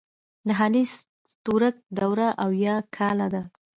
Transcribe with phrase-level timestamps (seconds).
[0.47, 0.83] د هالی
[1.33, 3.43] ستورک دوره اويا کاله ده.